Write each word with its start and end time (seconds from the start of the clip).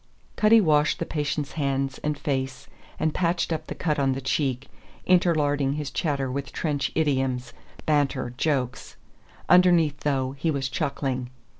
Cutty 0.35 0.59
washed 0.59 0.97
the 0.97 1.05
patient's 1.05 1.51
hands 1.51 1.99
and 1.99 2.17
face 2.17 2.65
and 2.99 3.13
patched 3.13 3.53
up 3.53 3.67
the 3.67 3.75
cut 3.75 3.99
on 3.99 4.13
the 4.13 4.19
cheek, 4.19 4.67
interlarding 5.05 5.73
his 5.73 5.91
chatter 5.91 6.31
with 6.31 6.51
trench 6.51 6.91
idioms, 6.95 7.53
banter, 7.85 8.33
jokes. 8.35 8.95
Underneath, 9.47 9.99
though, 9.99 10.31
he 10.31 10.49
was 10.49 10.69
chuckling. 10.69 11.29